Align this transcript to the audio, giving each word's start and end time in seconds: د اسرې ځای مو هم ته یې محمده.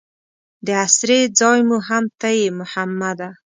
د 0.65 0.67
اسرې 0.85 1.19
ځای 1.39 1.59
مو 1.67 1.77
هم 1.87 2.03
ته 2.19 2.29
یې 2.39 2.47
محمده. 2.59 3.29